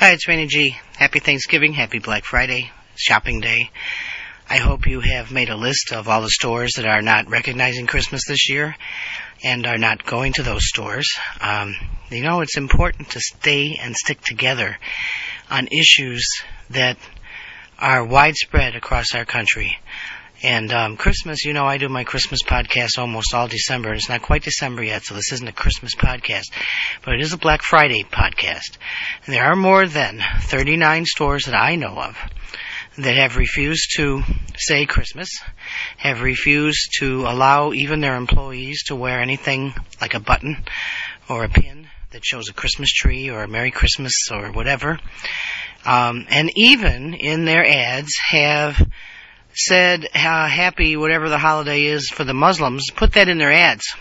Hi, 0.00 0.12
it's 0.12 0.26
Raina 0.26 0.48
G. 0.48 0.78
Happy 0.96 1.18
Thanksgiving, 1.18 1.74
happy 1.74 1.98
Black 1.98 2.24
Friday, 2.24 2.70
shopping 2.96 3.40
day. 3.40 3.70
I 4.48 4.56
hope 4.56 4.86
you 4.86 5.00
have 5.00 5.30
made 5.30 5.50
a 5.50 5.58
list 5.58 5.92
of 5.92 6.08
all 6.08 6.22
the 6.22 6.30
stores 6.30 6.72
that 6.76 6.86
are 6.86 7.02
not 7.02 7.28
recognizing 7.28 7.86
Christmas 7.86 8.22
this 8.26 8.48
year 8.48 8.74
and 9.44 9.66
are 9.66 9.76
not 9.76 10.06
going 10.06 10.32
to 10.32 10.42
those 10.42 10.66
stores. 10.66 11.06
Um, 11.42 11.76
you 12.08 12.22
know, 12.22 12.40
it's 12.40 12.56
important 12.56 13.10
to 13.10 13.20
stay 13.20 13.78
and 13.78 13.94
stick 13.94 14.22
together 14.22 14.78
on 15.50 15.66
issues 15.66 16.26
that 16.70 16.96
are 17.78 18.02
widespread 18.02 18.76
across 18.76 19.14
our 19.14 19.26
country. 19.26 19.76
And 20.42 20.72
um, 20.72 20.96
Christmas, 20.96 21.44
you 21.44 21.52
know, 21.52 21.66
I 21.66 21.76
do 21.76 21.88
my 21.90 22.04
Christmas 22.04 22.42
podcast 22.42 22.98
almost 22.98 23.34
all 23.34 23.46
December. 23.46 23.92
It's 23.92 24.08
not 24.08 24.22
quite 24.22 24.42
December 24.42 24.82
yet, 24.82 25.02
so 25.02 25.14
this 25.14 25.32
isn't 25.32 25.48
a 25.48 25.52
Christmas 25.52 25.94
podcast, 25.94 26.50
but 27.04 27.14
it 27.14 27.20
is 27.20 27.34
a 27.34 27.38
Black 27.38 27.62
Friday 27.62 28.04
podcast. 28.04 28.78
And 29.26 29.34
there 29.34 29.44
are 29.44 29.56
more 29.56 29.86
than 29.86 30.22
39 30.42 31.04
stores 31.04 31.44
that 31.44 31.54
I 31.54 31.76
know 31.76 31.94
of 31.94 32.16
that 32.96 33.16
have 33.16 33.36
refused 33.36 33.96
to 33.96 34.22
say 34.56 34.86
Christmas, 34.86 35.28
have 35.98 36.22
refused 36.22 36.88
to 37.00 37.26
allow 37.26 37.72
even 37.72 38.00
their 38.00 38.16
employees 38.16 38.84
to 38.84 38.96
wear 38.96 39.20
anything 39.20 39.74
like 40.00 40.14
a 40.14 40.20
button 40.20 40.64
or 41.28 41.44
a 41.44 41.48
pin 41.50 41.86
that 42.12 42.24
shows 42.24 42.48
a 42.48 42.54
Christmas 42.54 42.90
tree 42.90 43.28
or 43.28 43.42
a 43.42 43.48
Merry 43.48 43.70
Christmas 43.70 44.14
or 44.30 44.52
whatever. 44.52 44.98
Um, 45.84 46.26
and 46.30 46.50
even 46.56 47.14
in 47.14 47.44
their 47.44 47.64
ads 47.64 48.12
have 48.30 48.80
said 49.52 50.04
uh, 50.04 50.48
happy 50.48 50.96
whatever 50.96 51.28
the 51.28 51.38
holiday 51.38 51.84
is 51.84 52.08
for 52.08 52.24
the 52.24 52.34
Muslims, 52.34 52.90
put 52.90 53.12
that 53.14 53.28
in 53.28 53.38
their 53.38 53.52
ads, 53.52 53.94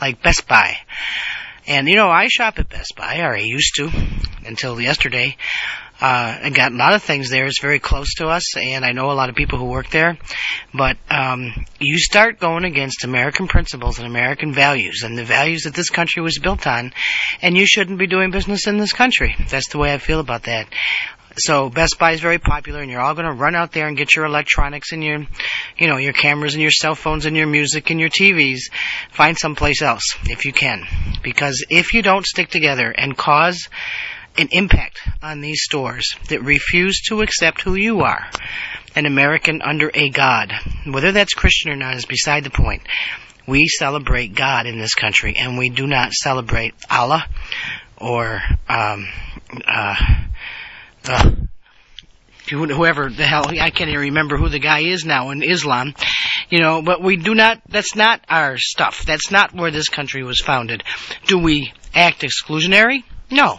like 0.00 0.22
Best 0.22 0.46
Buy. 0.46 0.76
And 1.66 1.88
you 1.88 1.96
know, 1.96 2.08
I 2.08 2.28
shop 2.28 2.58
at 2.58 2.68
Best 2.68 2.94
Buy, 2.96 3.20
or 3.20 3.34
I 3.34 3.40
used 3.40 3.74
to, 3.76 3.90
until 4.46 4.80
yesterday. 4.80 5.36
Uh, 6.00 6.38
I 6.42 6.50
got 6.50 6.72
a 6.72 6.76
lot 6.76 6.92
of 6.92 7.02
things 7.02 7.30
there. 7.30 7.46
It's 7.46 7.60
very 7.60 7.78
close 7.78 8.14
to 8.16 8.26
us, 8.26 8.56
and 8.56 8.84
I 8.84 8.92
know 8.92 9.12
a 9.12 9.14
lot 9.14 9.30
of 9.30 9.36
people 9.36 9.58
who 9.58 9.66
work 9.66 9.90
there. 9.90 10.18
But 10.74 10.96
um, 11.08 11.64
you 11.78 11.98
start 11.98 12.40
going 12.40 12.64
against 12.64 13.04
American 13.04 13.46
principles 13.46 13.98
and 13.98 14.06
American 14.06 14.52
values, 14.52 15.02
and 15.04 15.16
the 15.16 15.24
values 15.24 15.62
that 15.62 15.74
this 15.74 15.90
country 15.90 16.20
was 16.20 16.38
built 16.38 16.66
on, 16.66 16.92
and 17.40 17.56
you 17.56 17.64
shouldn't 17.64 17.98
be 17.98 18.08
doing 18.08 18.32
business 18.32 18.66
in 18.66 18.76
this 18.76 18.92
country. 18.92 19.36
That's 19.48 19.68
the 19.68 19.78
way 19.78 19.94
I 19.94 19.98
feel 19.98 20.20
about 20.20 20.42
that. 20.42 20.66
So 21.36 21.68
Best 21.68 21.98
Buy 21.98 22.12
is 22.12 22.20
very 22.20 22.38
popular, 22.38 22.80
and 22.80 22.90
you're 22.90 23.00
all 23.00 23.14
going 23.14 23.26
to 23.26 23.32
run 23.32 23.54
out 23.54 23.72
there 23.72 23.88
and 23.88 23.96
get 23.96 24.14
your 24.14 24.24
electronics 24.24 24.92
and 24.92 25.02
your, 25.02 25.26
you 25.76 25.88
know, 25.88 25.96
your 25.96 26.12
cameras 26.12 26.54
and 26.54 26.62
your 26.62 26.70
cell 26.70 26.94
phones 26.94 27.26
and 27.26 27.36
your 27.36 27.46
music 27.46 27.90
and 27.90 27.98
your 27.98 28.08
TVs. 28.08 28.70
Find 29.10 29.36
someplace 29.36 29.82
else 29.82 30.04
if 30.24 30.44
you 30.44 30.52
can, 30.52 30.86
because 31.22 31.64
if 31.70 31.94
you 31.94 32.02
don't 32.02 32.24
stick 32.24 32.48
together 32.50 32.90
and 32.90 33.16
cause 33.16 33.68
an 34.36 34.48
impact 34.52 35.00
on 35.22 35.40
these 35.40 35.62
stores 35.62 36.14
that 36.28 36.42
refuse 36.42 37.00
to 37.08 37.22
accept 37.22 37.62
who 37.62 37.74
you 37.74 38.00
are, 38.00 38.28
an 38.96 39.06
American 39.06 39.60
under 39.62 39.90
a 39.92 40.08
God, 40.10 40.52
whether 40.86 41.12
that's 41.12 41.34
Christian 41.34 41.70
or 41.72 41.76
not 41.76 41.96
is 41.96 42.06
beside 42.06 42.44
the 42.44 42.50
point. 42.50 42.82
We 43.46 43.66
celebrate 43.66 44.34
God 44.34 44.66
in 44.66 44.78
this 44.78 44.94
country, 44.94 45.34
and 45.36 45.58
we 45.58 45.68
do 45.68 45.86
not 45.86 46.12
celebrate 46.12 46.74
Allah 46.90 47.26
or 47.98 48.40
um, 48.68 49.06
uh, 49.66 49.94
uh, 51.04 51.30
whoever 52.50 53.08
the 53.08 53.24
hell 53.24 53.46
I 53.48 53.70
can't 53.70 53.90
even 53.90 54.00
remember 54.00 54.36
who 54.36 54.48
the 54.48 54.58
guy 54.58 54.80
is 54.80 55.04
now 55.04 55.30
in 55.30 55.42
Islam, 55.42 55.94
you 56.50 56.60
know. 56.60 56.82
But 56.82 57.02
we 57.02 57.16
do 57.16 57.34
not. 57.34 57.60
That's 57.68 57.94
not 57.94 58.20
our 58.28 58.56
stuff. 58.58 59.04
That's 59.06 59.30
not 59.30 59.54
where 59.54 59.70
this 59.70 59.88
country 59.88 60.22
was 60.22 60.40
founded. 60.40 60.82
Do 61.26 61.38
we 61.38 61.72
act 61.94 62.22
exclusionary? 62.22 63.04
No. 63.30 63.58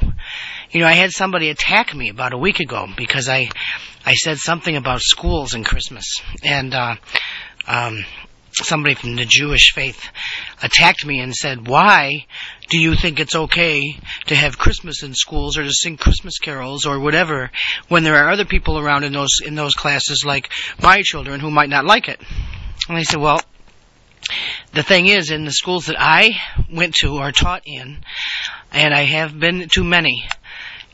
You 0.72 0.82
know, 0.82 0.88
I 0.88 0.94
had 0.94 1.12
somebody 1.12 1.50
attack 1.50 1.96
me 1.96 2.10
about 2.10 2.34
a 2.34 2.38
week 2.38 2.60
ago 2.60 2.88
because 2.96 3.30
I 3.30 3.50
I 4.06 4.14
said 4.14 4.38
something 4.38 4.76
about 4.76 5.02
schools 5.02 5.54
and 5.54 5.66
Christmas, 5.66 6.22
and 6.44 6.74
uh, 6.74 6.96
um, 7.68 8.06
somebody 8.64 8.96
from 8.96 9.16
the 9.16 9.26
Jewish 9.26 9.74
faith 9.74 10.10
attacked 10.62 11.06
me 11.06 11.20
and 11.20 11.36
said, 11.36 11.68
"Why 11.68 12.26
do 12.70 12.80
you 12.80 12.96
think 12.96 13.20
it's 13.20 13.36
okay 13.36 13.98
to 14.28 14.36
have 14.36 14.58
Christmas 14.58 15.04
in 15.04 15.14
schools 15.14 15.58
or 15.58 15.64
to 15.64 15.72
sing 15.72 15.98
Christmas 15.98 16.40
carols 16.40 16.86
or 16.86 17.00
whatever 17.00 17.52
when 17.90 18.04
there 18.04 18.16
are 18.16 18.32
other 18.32 18.46
people 18.46 18.80
around 18.80 19.04
in 19.04 19.14
those 19.14 19.42
in 19.44 19.56
those 19.56 19.76
classes 19.76 20.24
like 20.26 20.50
my 20.82 21.02
children 21.04 21.40
who 21.40 21.52
might 21.52 21.70
not 21.70 21.86
like 21.86 22.08
it?" 22.08 22.22
And 22.88 22.98
I 22.98 23.04
said, 23.04 23.20
"Well, 23.20 23.42
the 24.74 24.84
thing 24.84 25.08
is, 25.08 25.32
in 25.32 25.46
the 25.46 25.52
schools 25.52 25.88
that 25.88 26.00
I 26.00 26.32
went 26.72 26.96
to 26.96 27.18
or 27.18 27.32
taught 27.32 27.64
in, 27.66 28.04
and 28.72 28.94
I 28.94 29.04
have 29.04 29.40
been 29.40 29.68
to 29.70 29.84
many, 29.84 30.28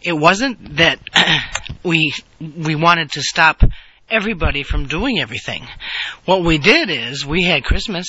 it 0.01 0.13
wasn't 0.13 0.78
that 0.78 0.99
we 1.83 2.13
we 2.39 2.75
wanted 2.75 3.11
to 3.11 3.22
stop." 3.22 3.63
Everybody 4.11 4.63
from 4.63 4.88
doing 4.88 5.19
everything. 5.19 5.66
What 6.25 6.44
we 6.44 6.57
did 6.57 6.89
is 6.89 7.25
we 7.25 7.44
had 7.44 7.63
Christmas 7.63 8.07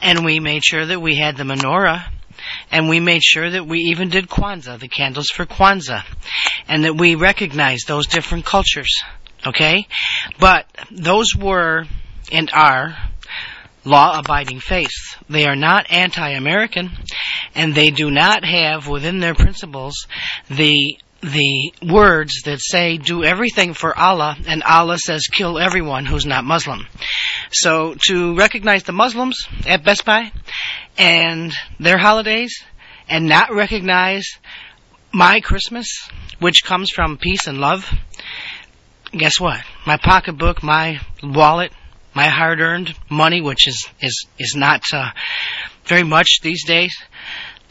and 0.00 0.24
we 0.24 0.40
made 0.40 0.64
sure 0.64 0.84
that 0.84 1.00
we 1.00 1.16
had 1.16 1.36
the 1.36 1.44
menorah 1.44 2.04
and 2.70 2.88
we 2.88 3.00
made 3.00 3.22
sure 3.22 3.50
that 3.50 3.66
we 3.66 3.80
even 3.90 4.08
did 4.08 4.28
Kwanzaa, 4.28 4.78
the 4.78 4.88
candles 4.88 5.28
for 5.28 5.46
Kwanzaa, 5.46 6.04
and 6.68 6.84
that 6.84 6.96
we 6.96 7.14
recognized 7.14 7.86
those 7.86 8.06
different 8.06 8.44
cultures. 8.44 9.02
Okay? 9.46 9.86
But 10.38 10.66
those 10.90 11.34
were 11.34 11.86
and 12.32 12.50
are 12.52 12.96
law 13.84 14.18
abiding 14.18 14.60
faiths. 14.60 15.16
They 15.28 15.46
are 15.46 15.56
not 15.56 15.90
anti 15.90 16.30
American 16.30 16.90
and 17.54 17.74
they 17.74 17.90
do 17.90 18.10
not 18.10 18.44
have 18.44 18.86
within 18.86 19.20
their 19.20 19.34
principles 19.34 20.06
the 20.48 20.98
the 21.22 21.72
words 21.82 22.42
that 22.44 22.60
say 22.60 22.96
do 22.96 23.24
everything 23.24 23.74
for 23.74 23.96
Allah 23.96 24.36
and 24.46 24.62
Allah 24.62 24.98
says 24.98 25.26
kill 25.26 25.58
everyone 25.58 26.06
who's 26.06 26.26
not 26.26 26.44
Muslim. 26.44 26.86
So 27.52 27.94
to 28.08 28.36
recognize 28.36 28.84
the 28.84 28.92
Muslims 28.92 29.46
at 29.66 29.84
Best 29.84 30.04
Buy 30.04 30.32
and 30.96 31.52
their 31.78 31.98
holidays 31.98 32.62
and 33.08 33.26
not 33.28 33.52
recognize 33.52 34.26
my 35.12 35.40
Christmas, 35.40 36.08
which 36.38 36.64
comes 36.64 36.90
from 36.90 37.18
peace 37.18 37.46
and 37.46 37.58
love, 37.58 37.90
guess 39.12 39.40
what? 39.40 39.60
My 39.86 39.96
pocketbook, 39.96 40.62
my 40.62 41.00
wallet, 41.22 41.72
my 42.14 42.28
hard-earned 42.28 42.94
money, 43.10 43.40
which 43.40 43.68
is 43.68 43.88
is 44.00 44.26
is 44.38 44.54
not 44.56 44.82
uh, 44.92 45.10
very 45.84 46.04
much 46.04 46.40
these 46.42 46.64
days, 46.64 46.96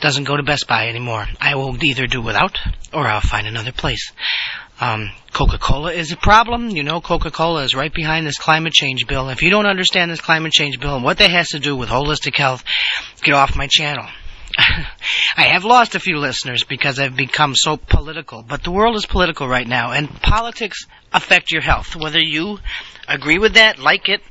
doesn't 0.02 0.24
go 0.24 0.38
to 0.38 0.44
Best 0.44 0.68
Buy 0.68 0.88
anymore. 0.88 1.26
I 1.40 1.56
will 1.56 1.82
either 1.84 2.08
do 2.08 2.22
without 2.22 2.58
or 2.94 3.06
I'll 3.06 3.22
find 3.22 3.48
another 3.48 3.72
place. 3.72 4.12
Um, 4.82 5.12
Coca-Cola 5.34 5.92
is 5.92 6.12
a 6.12 6.18
problem. 6.18 6.70
You 6.70 6.84
know, 6.84 7.02
Coca-Cola 7.02 7.64
is 7.64 7.76
right 7.76 7.94
behind 7.94 8.26
this 8.26 8.38
climate 8.38 8.74
change 8.74 9.08
bill. 9.08 9.30
If 9.30 9.42
you 9.42 9.50
don't 9.50 9.66
understand 9.66 10.10
this 10.10 10.22
climate 10.22 10.54
change 10.54 10.80
bill 10.80 10.96
and 10.96 11.04
what 11.04 11.18
that 11.18 11.32
has 11.32 11.50
to 11.50 11.60
do 11.60 11.76
with 11.76 11.90
holistic 11.90 12.38
health, 12.38 12.64
get 13.22 13.34
off 13.34 13.58
my 13.58 13.68
channel. 13.70 14.06
I 15.38 15.44
have 15.44 15.64
lost 15.64 15.96
a 15.96 16.00
few 16.00 16.18
listeners 16.18 16.64
because 16.64 17.00
I've 17.00 17.16
become 17.16 17.56
so 17.56 17.78
political, 17.78 18.42
but 18.42 18.64
the 18.64 18.72
world 18.72 18.96
is 18.96 19.06
political 19.06 19.48
right 19.48 19.68
now, 19.68 19.92
and 19.92 20.10
politics 20.10 20.86
affect 21.14 21.52
your 21.52 21.62
health, 21.62 21.96
whether 21.96 22.20
you 22.20 22.60
agree 23.08 23.38
with 23.38 23.54
that, 23.54 23.80
like 23.80 24.10
it, 24.10 24.22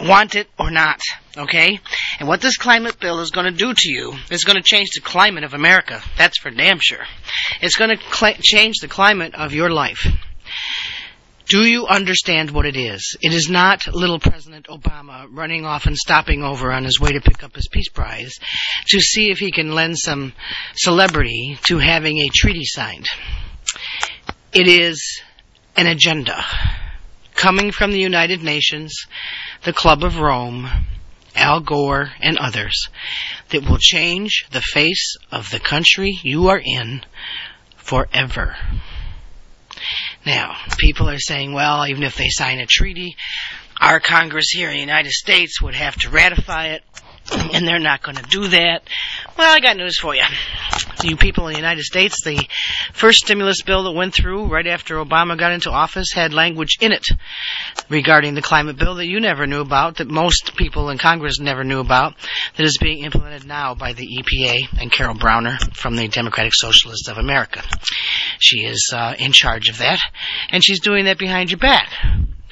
want 0.00 0.34
it 0.34 0.48
or 0.58 0.70
not. 0.70 1.00
Okay? 1.36 1.80
And 2.18 2.28
what 2.28 2.40
this 2.40 2.56
climate 2.56 2.98
bill 3.00 3.20
is 3.20 3.30
going 3.30 3.46
to 3.46 3.56
do 3.56 3.72
to 3.74 3.90
you 3.90 4.14
is 4.30 4.44
going 4.44 4.56
to 4.56 4.62
change 4.62 4.90
the 4.94 5.00
climate 5.00 5.44
of 5.44 5.54
America. 5.54 6.02
That's 6.16 6.38
for 6.38 6.50
damn 6.50 6.78
sure. 6.80 7.04
It's 7.60 7.76
going 7.76 7.96
to 7.96 8.02
cl- 8.12 8.34
change 8.40 8.76
the 8.80 8.88
climate 8.88 9.34
of 9.34 9.52
your 9.52 9.70
life. 9.70 10.06
Do 11.48 11.64
you 11.64 11.86
understand 11.86 12.50
what 12.50 12.66
it 12.66 12.76
is? 12.76 13.16
It 13.22 13.32
is 13.32 13.48
not 13.48 13.86
little 13.86 14.18
President 14.18 14.66
Obama 14.66 15.26
running 15.30 15.64
off 15.64 15.86
and 15.86 15.96
stopping 15.96 16.42
over 16.42 16.70
on 16.70 16.84
his 16.84 17.00
way 17.00 17.12
to 17.12 17.22
pick 17.22 17.42
up 17.42 17.54
his 17.54 17.68
Peace 17.68 17.88
Prize 17.88 18.34
to 18.88 19.00
see 19.00 19.30
if 19.30 19.38
he 19.38 19.50
can 19.50 19.74
lend 19.74 19.96
some 19.98 20.34
celebrity 20.74 21.58
to 21.66 21.78
having 21.78 22.18
a 22.18 22.28
treaty 22.28 22.64
signed. 22.64 23.06
It 24.52 24.68
is 24.68 25.22
an 25.74 25.86
agenda 25.86 26.44
coming 27.38 27.70
from 27.70 27.92
the 27.92 28.00
United 28.00 28.42
Nations, 28.42 29.06
the 29.62 29.72
Club 29.72 30.02
of 30.02 30.18
Rome, 30.18 30.68
Al 31.36 31.60
Gore, 31.60 32.10
and 32.20 32.36
others 32.36 32.88
that 33.50 33.62
will 33.62 33.78
change 33.78 34.46
the 34.50 34.60
face 34.60 35.16
of 35.30 35.50
the 35.50 35.60
country 35.60 36.18
you 36.22 36.48
are 36.48 36.60
in 36.62 37.02
forever. 37.76 38.56
Now, 40.26 40.56
people 40.78 41.08
are 41.08 41.20
saying, 41.20 41.52
well, 41.52 41.86
even 41.86 42.02
if 42.02 42.16
they 42.16 42.28
sign 42.28 42.58
a 42.58 42.66
treaty, 42.66 43.16
our 43.80 44.00
Congress 44.00 44.50
here 44.50 44.68
in 44.68 44.74
the 44.74 44.80
United 44.80 45.12
States 45.12 45.62
would 45.62 45.76
have 45.76 45.94
to 46.00 46.10
ratify 46.10 46.68
it. 46.68 46.82
And 47.32 47.66
they're 47.66 47.78
not 47.78 48.02
going 48.02 48.16
to 48.16 48.22
do 48.22 48.48
that. 48.48 48.82
Well, 49.36 49.54
I 49.54 49.60
got 49.60 49.76
news 49.76 49.98
for 49.98 50.14
you. 50.14 50.24
You 51.02 51.16
people 51.16 51.46
in 51.46 51.52
the 51.52 51.58
United 51.58 51.84
States, 51.84 52.24
the 52.24 52.48
first 52.92 53.18
stimulus 53.18 53.62
bill 53.62 53.84
that 53.84 53.92
went 53.92 54.14
through 54.14 54.46
right 54.46 54.66
after 54.66 54.96
Obama 54.96 55.38
got 55.38 55.52
into 55.52 55.70
office 55.70 56.12
had 56.12 56.34
language 56.34 56.78
in 56.80 56.92
it 56.92 57.06
regarding 57.88 58.34
the 58.34 58.42
climate 58.42 58.76
bill 58.76 58.96
that 58.96 59.06
you 59.06 59.20
never 59.20 59.46
knew 59.46 59.60
about, 59.60 59.96
that 59.96 60.08
most 60.08 60.56
people 60.56 60.90
in 60.90 60.98
Congress 60.98 61.38
never 61.38 61.62
knew 61.62 61.78
about, 61.78 62.14
that 62.56 62.64
is 62.64 62.78
being 62.78 63.04
implemented 63.04 63.46
now 63.46 63.74
by 63.74 63.92
the 63.92 64.06
EPA 64.06 64.80
and 64.80 64.90
Carol 64.90 65.14
Browner 65.14 65.58
from 65.72 65.94
the 65.94 66.08
Democratic 66.08 66.52
Socialists 66.54 67.08
of 67.08 67.18
America. 67.18 67.62
She 68.40 68.64
is 68.64 68.90
uh, 68.92 69.14
in 69.18 69.32
charge 69.32 69.68
of 69.68 69.78
that, 69.78 69.98
and 70.50 70.64
she's 70.64 70.80
doing 70.80 71.04
that 71.04 71.18
behind 71.18 71.50
your 71.50 71.58
back. 71.58 71.90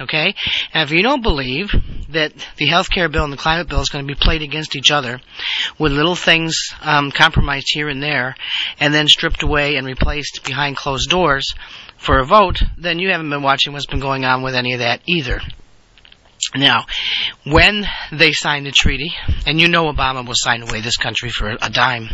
Okay? 0.00 0.34
And 0.72 0.82
if 0.82 0.90
you 0.90 1.02
don't 1.02 1.22
believe 1.22 1.70
that 2.10 2.32
the 2.56 2.66
health 2.66 2.90
care 2.90 3.08
bill 3.08 3.24
and 3.24 3.32
the 3.32 3.38
climate 3.38 3.68
bill 3.68 3.80
is 3.80 3.88
going 3.88 4.06
to 4.06 4.14
be 4.14 4.18
played 4.18 4.42
against 4.42 4.76
each 4.76 4.90
other 4.90 5.20
with 5.78 5.92
little 5.92 6.14
things 6.14 6.74
um, 6.82 7.10
compromised 7.10 7.68
here 7.72 7.88
and 7.88 8.02
there 8.02 8.36
and 8.78 8.92
then 8.92 9.08
stripped 9.08 9.42
away 9.42 9.76
and 9.76 9.86
replaced 9.86 10.44
behind 10.44 10.76
closed 10.76 11.08
doors 11.08 11.54
for 11.96 12.18
a 12.18 12.26
vote, 12.26 12.62
then 12.76 12.98
you 12.98 13.10
haven't 13.10 13.30
been 13.30 13.42
watching 13.42 13.72
what's 13.72 13.86
been 13.86 14.00
going 14.00 14.24
on 14.24 14.42
with 14.42 14.54
any 14.54 14.74
of 14.74 14.80
that 14.80 15.00
either. 15.06 15.40
Now, 16.54 16.84
when 17.44 17.86
they 18.12 18.32
signed 18.32 18.66
the 18.66 18.70
treaty, 18.70 19.12
and 19.46 19.60
you 19.60 19.68
know 19.68 19.90
Obama 19.90 20.26
will 20.26 20.34
sign 20.36 20.62
away 20.62 20.80
this 20.80 20.96
country 20.96 21.30
for 21.30 21.48
a 21.50 21.70
dime, 21.70 22.08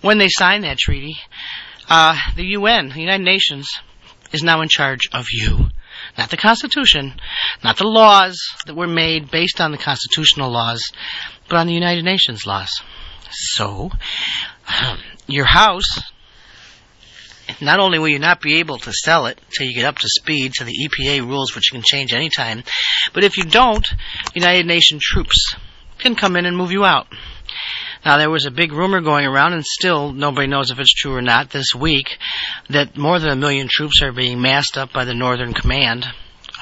when 0.00 0.18
they 0.18 0.28
signed 0.28 0.64
that 0.64 0.78
treaty, 0.78 1.16
uh, 1.88 2.16
the 2.36 2.44
UN, 2.44 2.90
the 2.90 3.00
United 3.00 3.24
Nations, 3.24 3.68
is 4.32 4.42
now 4.42 4.62
in 4.62 4.68
charge 4.68 5.08
of 5.12 5.26
you. 5.32 5.68
Not 6.18 6.30
the 6.30 6.36
Constitution, 6.36 7.14
not 7.62 7.76
the 7.76 7.86
laws 7.86 8.40
that 8.66 8.76
were 8.76 8.86
made 8.86 9.30
based 9.30 9.60
on 9.60 9.72
the 9.72 9.78
constitutional 9.78 10.50
laws, 10.50 10.90
but 11.48 11.56
on 11.56 11.66
the 11.66 11.74
United 11.74 12.04
Nations 12.04 12.46
laws. 12.46 12.70
So, 13.30 13.90
your 15.26 15.44
house, 15.44 16.00
not 17.60 17.80
only 17.80 17.98
will 17.98 18.08
you 18.08 18.18
not 18.18 18.40
be 18.40 18.58
able 18.58 18.78
to 18.78 18.92
sell 18.92 19.26
it 19.26 19.40
till 19.56 19.66
you 19.66 19.74
get 19.74 19.84
up 19.84 19.98
to 19.98 20.08
speed 20.08 20.54
to 20.54 20.64
the 20.64 20.72
EPA 20.72 21.26
rules, 21.26 21.54
which 21.54 21.72
you 21.72 21.78
can 21.78 21.84
change 21.84 22.12
anytime, 22.12 22.62
but 23.12 23.24
if 23.24 23.36
you 23.36 23.44
don't, 23.44 23.86
United 24.34 24.66
Nations 24.66 25.02
troops 25.04 25.54
can 25.98 26.14
come 26.14 26.36
in 26.36 26.46
and 26.46 26.56
move 26.56 26.72
you 26.72 26.84
out. 26.84 27.06
Now, 28.04 28.16
there 28.16 28.30
was 28.30 28.46
a 28.46 28.50
big 28.50 28.72
rumor 28.72 29.00
going 29.00 29.26
around, 29.26 29.52
and 29.52 29.64
still 29.64 30.12
nobody 30.12 30.46
knows 30.46 30.70
if 30.70 30.78
it's 30.78 30.92
true 30.92 31.14
or 31.14 31.22
not 31.22 31.50
this 31.50 31.74
week, 31.74 32.18
that 32.70 32.96
more 32.96 33.18
than 33.18 33.30
a 33.30 33.36
million 33.36 33.68
troops 33.70 34.02
are 34.02 34.12
being 34.12 34.40
massed 34.40 34.78
up 34.78 34.92
by 34.92 35.04
the 35.04 35.14
Northern 35.14 35.52
Command, 35.52 36.06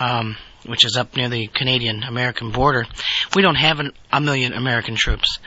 um, 0.01 0.37
which 0.67 0.85
is 0.85 0.97
up 0.97 1.17
near 1.17 1.29
the 1.29 1.47
Canadian 1.47 2.03
American 2.03 2.51
border. 2.51 2.87
We 3.37 3.43
don't 3.43 3.55
have 3.55 3.79
an, 3.79 3.93
a 4.13 4.21
million 4.21 4.53
American 4.53 4.97
troops. 4.97 5.39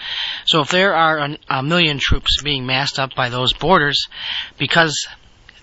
So 0.45 0.61
if 0.61 0.69
there 0.69 0.95
are 0.95 1.19
an, 1.19 1.37
a 1.49 1.61
million 1.61 1.99
troops 1.99 2.41
being 2.41 2.65
massed 2.65 2.97
up 2.97 3.13
by 3.13 3.29
those 3.29 3.53
borders 3.53 4.07
because 4.57 5.07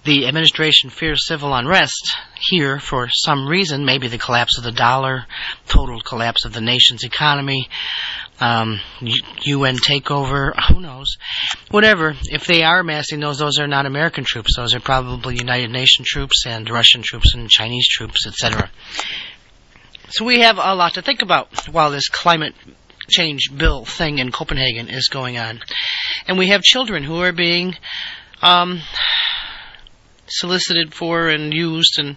the 0.05 0.27
administration 0.27 0.91
fears 0.91 1.27
civil 1.27 1.55
unrest 1.55 2.17
here 2.41 2.79
for 2.79 3.09
some 3.11 3.47
reason, 3.47 3.85
maybe 3.85 4.09
the 4.09 4.19
collapse 4.19 4.57
of 4.57 4.65
the 4.65 4.73
dollar, 4.73 5.27
total 5.67 6.01
collapse 6.01 6.45
of 6.45 6.53
the 6.53 6.61
nation's 6.61 7.05
economy, 7.05 7.69
um, 8.41 8.81
UN 9.01 9.77
takeover, 9.77 10.53
who 10.69 10.81
knows? 10.81 11.17
Whatever. 11.71 12.15
If 12.31 12.47
they 12.47 12.63
are 12.63 12.83
massing 12.83 13.21
those, 13.21 13.39
those 13.39 13.59
are 13.59 13.67
not 13.67 13.87
American 13.87 14.25
troops. 14.25 14.57
Those 14.57 14.75
are 14.75 14.81
probably 14.81 15.37
United 15.37 15.71
Nations 15.71 16.09
troops 16.09 16.47
and 16.47 16.69
Russian 16.71 17.03
troops 17.03 17.35
and 17.35 17.51
Chinese 17.51 17.89
troops, 17.89 18.27
etc. 18.27 18.71
So 20.11 20.25
we 20.25 20.41
have 20.41 20.59
a 20.59 20.75
lot 20.75 20.95
to 20.95 21.03
think 21.03 21.23
about 21.23 21.69
while 21.69 21.91
this 21.91 22.09
climate 22.09 22.55
change 23.09 23.51
bill 23.57 23.85
thing 23.85 24.19
in 24.19 24.31
Copenhagen 24.31 24.89
is 24.89 25.09
going 25.09 25.39
on. 25.39 25.61
And 26.27 26.39
we 26.39 26.49
have 26.49 26.63
children 26.63 27.03
who 27.03 27.21
are 27.23 27.33
being 27.33 27.75
um, 28.43 28.81
solicited 30.27 30.95
for 30.95 31.29
and 31.29 31.53
used 31.53 31.99
and, 31.99 32.17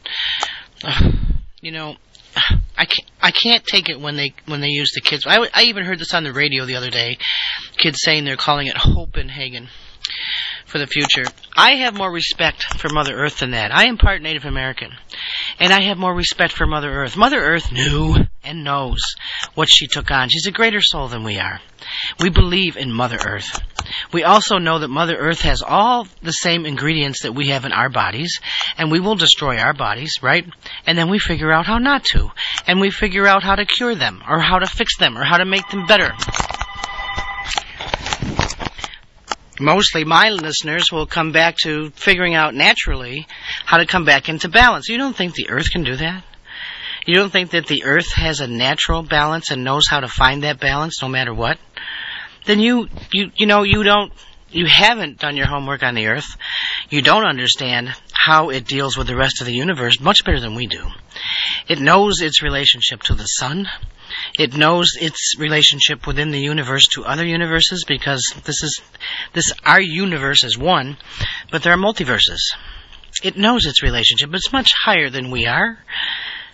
uh, 0.83 1.12
you 1.62 1.71
know, 1.71 1.95
I 2.77 2.85
can't, 2.85 3.11
I 3.21 3.31
can't 3.31 3.63
take 3.63 3.89
it 3.89 3.99
when 3.99 4.15
they 4.15 4.33
when 4.45 4.61
they 4.61 4.69
use 4.69 4.91
the 4.93 5.01
kids. 5.01 5.25
I, 5.27 5.47
I 5.53 5.63
even 5.63 5.85
heard 5.85 5.99
this 5.99 6.13
on 6.13 6.23
the 6.23 6.33
radio 6.33 6.65
the 6.65 6.75
other 6.75 6.89
day. 6.89 7.17
Kids 7.77 7.99
saying 8.01 8.25
they're 8.25 8.37
calling 8.37 8.67
it 8.67 8.75
Copenhagen 8.75 9.69
for 10.65 10.79
the 10.79 10.87
future. 10.87 11.23
I 11.55 11.75
have 11.75 11.95
more 11.95 12.11
respect 12.11 12.63
for 12.79 12.89
Mother 12.89 13.15
Earth 13.15 13.39
than 13.39 13.51
that. 13.51 13.73
I 13.73 13.85
am 13.85 13.97
part 13.97 14.21
Native 14.21 14.45
American, 14.45 14.91
and 15.59 15.71
I 15.71 15.83
have 15.83 15.97
more 15.97 16.15
respect 16.15 16.53
for 16.53 16.65
Mother 16.65 16.89
Earth. 16.89 17.17
Mother 17.17 17.39
Earth 17.39 17.71
knew 17.71 18.15
and 18.43 18.63
knows 18.63 18.99
what 19.55 19.69
she 19.69 19.88
took 19.88 20.11
on. 20.11 20.29
She's 20.29 20.47
a 20.47 20.51
greater 20.51 20.81
soul 20.81 21.07
than 21.07 21.23
we 21.23 21.38
are. 21.38 21.59
We 22.19 22.29
believe 22.29 22.77
in 22.77 22.91
Mother 22.91 23.17
Earth. 23.25 23.61
We 24.13 24.23
also 24.23 24.57
know 24.57 24.79
that 24.79 24.88
Mother 24.88 25.15
Earth 25.15 25.41
has 25.41 25.61
all 25.61 26.07
the 26.21 26.31
same 26.31 26.65
ingredients 26.65 27.23
that 27.23 27.33
we 27.33 27.49
have 27.49 27.65
in 27.65 27.71
our 27.71 27.89
bodies, 27.89 28.39
and 28.77 28.91
we 28.91 28.99
will 28.99 29.15
destroy 29.15 29.57
our 29.57 29.73
bodies, 29.73 30.13
right? 30.21 30.45
And 30.85 30.97
then 30.97 31.09
we 31.09 31.19
figure 31.19 31.51
out 31.51 31.65
how 31.65 31.77
not 31.77 32.03
to. 32.05 32.31
And 32.67 32.79
we 32.79 32.91
figure 32.91 33.27
out 33.27 33.43
how 33.43 33.55
to 33.55 33.65
cure 33.65 33.95
them, 33.95 34.21
or 34.27 34.39
how 34.39 34.59
to 34.59 34.67
fix 34.67 34.97
them, 34.97 35.17
or 35.17 35.23
how 35.23 35.38
to 35.38 35.45
make 35.45 35.67
them 35.69 35.85
better. 35.85 36.11
Mostly 39.59 40.05
my 40.05 40.29
listeners 40.29 40.91
will 40.91 41.05
come 41.05 41.31
back 41.31 41.57
to 41.63 41.91
figuring 41.91 42.33
out 42.33 42.55
naturally 42.55 43.27
how 43.65 43.77
to 43.77 43.85
come 43.85 44.05
back 44.05 44.27
into 44.27 44.49
balance. 44.49 44.89
You 44.89 44.97
don't 44.97 45.15
think 45.15 45.35
the 45.35 45.49
Earth 45.49 45.69
can 45.71 45.83
do 45.83 45.95
that? 45.97 46.23
You 47.06 47.15
don't 47.15 47.31
think 47.31 47.51
that 47.51 47.65
the 47.65 47.83
Earth 47.83 48.12
has 48.13 48.39
a 48.39 48.48
natural 48.48 49.01
balance 49.01 49.51
and 49.51 49.63
knows 49.63 49.88
how 49.88 50.01
to 50.01 50.07
find 50.07 50.44
that 50.44 50.59
balance 50.59 51.01
no 51.01 51.07
matter 51.07 51.33
what? 51.33 51.57
then 52.45 52.59
you, 52.59 52.88
you, 53.12 53.31
you 53.36 53.45
know, 53.45 53.63
you 53.63 53.83
don't, 53.83 54.12
you 54.50 54.65
haven't 54.65 55.19
done 55.19 55.38
your 55.38 55.48
homework 55.48 55.83
on 55.83 55.95
the 55.95 56.07
earth. 56.07 56.27
You 56.89 57.01
don't 57.01 57.24
understand 57.24 57.94
how 58.13 58.50
it 58.50 58.65
deals 58.65 58.98
with 58.98 59.07
the 59.07 59.15
rest 59.15 59.42
of 59.42 59.48
the 59.48 59.53
universe 59.53 60.00
much 60.00 60.25
better 60.25 60.39
than 60.39 60.56
we 60.56 60.68
do. 60.68 60.86
It 61.68 61.80
knows 61.80 62.21
its 62.21 62.42
relationship 62.42 63.01
to 63.03 63.15
the 63.15 63.25
sun. 63.25 63.68
It 64.38 64.57
knows 64.57 64.92
its 65.00 65.36
relationship 65.39 66.06
within 66.06 66.31
the 66.31 66.39
universe 66.39 66.86
to 66.95 67.06
other 67.06 67.25
universes 67.25 67.86
because 67.88 68.21
this 68.44 68.62
is, 68.62 68.81
this, 69.33 69.53
our 69.63 69.80
universe 69.80 70.44
is 70.44 70.57
one, 70.57 70.98
but 71.50 71.63
there 71.63 71.74
are 71.74 71.77
multiverses. 71.77 72.39
It 73.24 73.38
knows 73.38 73.65
its 73.65 73.83
relationship. 73.83 74.33
It's 74.33 74.51
much 74.51 74.71
higher 74.83 75.09
than 75.09 75.31
we 75.31 75.45
are. 75.45 75.77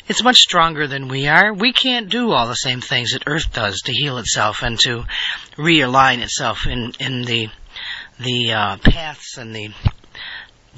It's 0.08 0.24
much 0.24 0.38
stronger 0.38 0.88
than 0.88 1.10
we 1.10 1.28
are. 1.28 1.54
We 1.54 1.74
can't 1.74 2.08
do 2.10 2.32
all 2.32 2.48
the 2.48 2.56
same 2.56 2.80
things 2.80 3.12
that 3.12 3.24
Earth 3.28 3.52
does 3.52 3.82
to 3.82 3.92
heal 3.92 4.18
itself 4.20 4.64
and 4.64 4.80
to 4.82 5.04
realign 5.58 6.20
itself 6.20 6.66
in 6.66 6.94
in 7.00 7.24
the 7.24 7.50
the 8.20 8.54
uh, 8.54 8.78
paths 8.78 9.38
and 9.38 9.54
the 9.54 9.70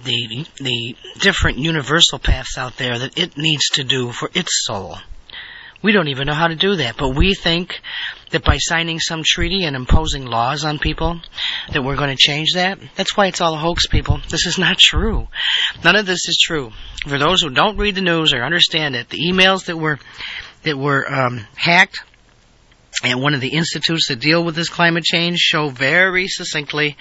the 0.04 0.46
the 0.60 0.96
different 1.20 1.60
universal 1.60 2.18
paths 2.18 2.58
out 2.58 2.78
there 2.78 2.98
that 2.98 3.18
it 3.20 3.38
needs 3.38 3.70
to 3.70 3.84
do 3.84 4.12
for 4.12 4.32
its 4.34 4.66
soul. 4.66 4.98
We 5.84 5.92
don't 5.92 6.08
even 6.08 6.28
know 6.28 6.34
how 6.34 6.48
to 6.48 6.56
do 6.56 6.78
that, 6.78 6.98
but 6.98 7.16
we 7.16 7.36
think 7.36 7.82
that 8.32 8.44
by 8.44 8.58
signing 8.58 9.00
some 9.00 9.24
treaty 9.26 9.64
and 9.64 9.76
imposing 9.76 10.26
laws 10.26 10.64
on 10.64 10.80
people 10.80 11.20
that 11.72 11.84
we're 11.84 11.96
going 11.96 12.16
to 12.16 12.18
change 12.18 12.54
that. 12.54 12.80
That's 12.96 13.16
why 13.16 13.28
it's 13.28 13.42
all 13.42 13.56
a 13.56 13.58
hoax, 13.58 13.88
people. 13.88 14.20
This 14.30 14.46
is 14.46 14.58
not 14.58 14.78
true. 14.78 15.28
None 15.84 15.96
of 15.96 16.06
this 16.06 16.28
is 16.28 16.38
true. 16.42 16.72
For 17.08 17.18
those 17.18 17.42
who 17.42 17.50
don't 17.50 17.78
read 17.78 17.96
the 17.96 18.02
news 18.02 18.34
or 18.34 18.44
understand 18.44 18.96
it, 18.96 19.10
the 19.10 19.20
emails 19.20 19.66
that 19.66 19.78
were 19.78 20.00
that 20.64 20.78
were 20.78 21.12
um, 21.12 21.48
hacked 21.56 22.04
and 23.04 23.22
one 23.22 23.34
of 23.34 23.42
the 23.42 23.50
institutes 23.50 24.08
that 24.10 24.20
deal 24.20 24.44
with 24.44 24.56
this 24.56 24.70
climate 24.70 25.04
change 25.04 25.40
show 25.40 25.70
very 25.70 26.28
succinctly 26.28 26.98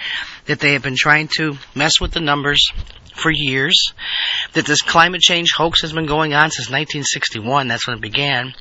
that 0.46 0.60
they 0.60 0.74
have 0.74 0.82
been 0.82 0.96
trying 0.96 1.28
to 1.38 1.56
mess 1.74 2.00
with 2.00 2.12
the 2.12 2.20
numbers 2.20 2.70
for 3.14 3.32
years, 3.32 3.92
that 4.52 4.64
this 4.64 4.80
climate 4.80 5.20
change 5.20 5.50
hoax 5.56 5.82
has 5.82 5.92
been 5.92 6.06
going 6.06 6.34
on 6.34 6.50
since 6.50 6.68
1961, 6.68 7.68
that's 7.68 7.86
when 7.86 7.96
it 7.96 8.02
began, 8.02 8.54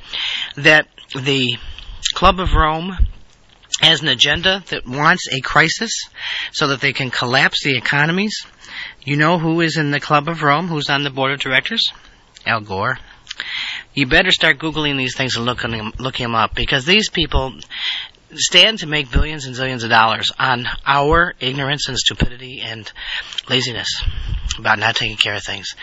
that 0.56 0.88
the 1.14 1.56
Club 2.14 2.40
of 2.40 2.54
Rome 2.54 2.96
has 3.80 4.02
an 4.02 4.08
agenda 4.08 4.64
that 4.70 4.86
wants 4.86 5.28
a 5.32 5.40
crisis 5.40 5.92
so 6.52 6.68
that 6.68 6.80
they 6.80 6.92
can 6.92 7.10
collapse 7.10 7.62
the 7.62 7.76
economies. 7.76 8.34
You 9.04 9.16
know 9.16 9.38
who 9.38 9.60
is 9.60 9.76
in 9.76 9.90
the 9.90 10.00
Club 10.00 10.28
of 10.28 10.42
Rome, 10.42 10.68
who's 10.68 10.90
on 10.90 11.04
the 11.04 11.10
board 11.10 11.32
of 11.32 11.40
directors? 11.40 11.92
Al 12.46 12.60
Gore. 12.60 12.98
You 13.94 14.06
better 14.06 14.30
start 14.30 14.58
Googling 14.58 14.96
these 14.96 15.16
things 15.16 15.36
and 15.36 15.44
looking 15.44 15.92
looking 15.98 16.24
them 16.24 16.34
up 16.34 16.54
because 16.54 16.84
these 16.84 17.08
people 17.08 17.54
stand 18.34 18.80
to 18.80 18.86
make 18.86 19.10
billions 19.10 19.46
and 19.46 19.56
zillions 19.56 19.84
of 19.84 19.90
dollars 19.90 20.30
on 20.38 20.66
our 20.86 21.34
ignorance 21.40 21.88
and 21.88 21.98
stupidity 21.98 22.60
and 22.60 22.90
laziness 23.48 24.02
about 24.58 24.78
not 24.78 24.96
taking 24.96 25.16
care 25.16 25.34
of 25.34 25.42
things. 25.42 25.74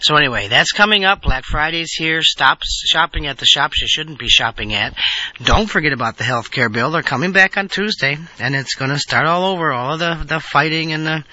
So 0.00 0.16
anyway, 0.16 0.48
that's 0.48 0.72
coming 0.72 1.04
up. 1.04 1.22
Black 1.22 1.44
Friday's 1.44 1.92
here. 1.92 2.22
Stop 2.22 2.60
shopping 2.62 3.26
at 3.26 3.38
the 3.38 3.46
shops 3.46 3.80
you 3.80 3.88
shouldn't 3.88 4.18
be 4.18 4.28
shopping 4.28 4.72
at. 4.74 4.94
Don't 5.42 5.68
forget 5.68 5.92
about 5.92 6.16
the 6.16 6.24
health 6.24 6.50
care 6.50 6.68
bill. 6.68 6.90
They're 6.90 7.02
coming 7.02 7.32
back 7.32 7.56
on 7.56 7.68
Tuesday, 7.68 8.16
and 8.38 8.54
it's 8.54 8.74
going 8.74 8.90
to 8.90 8.98
start 8.98 9.26
all 9.26 9.46
over. 9.46 9.72
All 9.72 9.94
of 9.94 9.98
the 9.98 10.24
the 10.26 10.40
fighting 10.40 10.92
and 10.92 11.06
the 11.06 11.24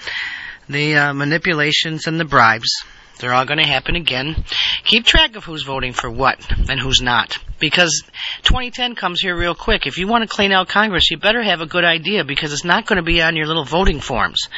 the 0.68 0.96
uh, 0.96 1.14
manipulations 1.14 2.06
and 2.06 2.18
the 2.18 2.24
bribes. 2.24 2.70
They're 3.18 3.34
all 3.34 3.44
going 3.44 3.58
to 3.58 3.68
happen 3.68 3.96
again. 3.96 4.44
Keep 4.84 5.04
track 5.04 5.36
of 5.36 5.44
who's 5.44 5.62
voting 5.62 5.92
for 5.92 6.10
what 6.10 6.38
and 6.68 6.80
who's 6.80 7.00
not. 7.00 7.38
Because 7.58 8.04
2010 8.44 8.94
comes 8.94 9.20
here 9.20 9.36
real 9.36 9.54
quick. 9.54 9.86
If 9.86 9.98
you 9.98 10.06
want 10.06 10.22
to 10.22 10.34
clean 10.34 10.52
out 10.52 10.68
Congress, 10.68 11.10
you 11.10 11.16
better 11.16 11.42
have 11.42 11.60
a 11.60 11.66
good 11.66 11.84
idea 11.84 12.24
because 12.24 12.52
it's 12.52 12.64
not 12.64 12.86
going 12.86 12.98
to 12.98 13.02
be 13.02 13.20
on 13.20 13.34
your 13.34 13.46
little 13.46 13.64
voting 13.64 13.98
forms. 13.98 14.48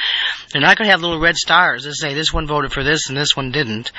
They're 0.53 0.61
not 0.61 0.77
going 0.77 0.87
to 0.87 0.91
have 0.91 1.01
little 1.01 1.19
red 1.21 1.37
stars 1.37 1.85
that 1.85 1.95
say 1.95 2.13
this 2.13 2.33
one 2.33 2.47
voted 2.47 2.73
for 2.73 2.85
this 2.85 3.09
and 3.09 3.17
this 3.17 3.35
one 3.35 3.53
didn't. 3.53 3.91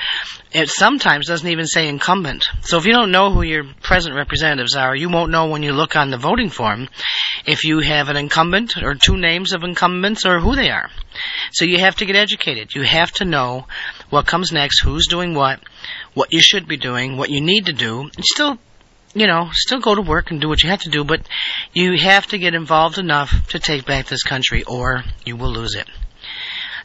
It 0.52 0.68
sometimes 0.68 1.26
doesn't 1.26 1.48
even 1.48 1.66
say 1.66 1.88
incumbent. 1.88 2.44
So 2.60 2.78
if 2.78 2.86
you 2.86 2.92
don't 2.92 3.10
know 3.10 3.32
who 3.32 3.42
your 3.42 3.64
present 3.82 4.14
representatives 4.14 4.76
are, 4.76 4.94
you 4.94 5.08
won't 5.08 5.32
know 5.32 5.48
when 5.48 5.64
you 5.64 5.72
look 5.72 5.96
on 5.96 6.10
the 6.10 6.18
voting 6.18 6.50
form 6.50 6.88
if 7.44 7.64
you 7.64 7.80
have 7.80 8.08
an 8.08 8.16
incumbent 8.16 8.76
or 8.82 8.94
two 8.94 9.16
names 9.16 9.52
of 9.52 9.64
incumbents 9.64 10.24
or 10.24 10.38
who 10.38 10.54
they 10.54 10.70
are. 10.70 10.90
So 11.50 11.64
you 11.64 11.78
have 11.78 11.96
to 11.96 12.06
get 12.06 12.16
educated. 12.16 12.74
You 12.74 12.82
have 12.82 13.12
to 13.12 13.24
know 13.24 13.66
what 14.10 14.26
comes 14.26 14.51
next, 14.52 14.82
who's 14.82 15.06
doing 15.06 15.34
what, 15.34 15.60
what 16.14 16.32
you 16.32 16.40
should 16.40 16.66
be 16.66 16.76
doing, 16.76 17.16
what 17.16 17.30
you 17.30 17.40
need 17.40 17.66
to 17.66 17.72
do. 17.72 18.02
And 18.02 18.24
still, 18.24 18.58
you 19.14 19.26
know, 19.26 19.48
still 19.52 19.80
go 19.80 19.94
to 19.94 20.02
work 20.02 20.30
and 20.30 20.40
do 20.40 20.48
what 20.48 20.62
you 20.62 20.70
have 20.70 20.82
to 20.82 20.90
do, 20.90 21.04
but 21.04 21.26
you 21.72 21.98
have 21.98 22.26
to 22.28 22.38
get 22.38 22.54
involved 22.54 22.98
enough 22.98 23.48
to 23.48 23.58
take 23.58 23.86
back 23.86 24.06
this 24.06 24.22
country 24.22 24.62
or 24.64 25.02
you 25.24 25.36
will 25.36 25.52
lose 25.52 25.74
it. 25.74 25.88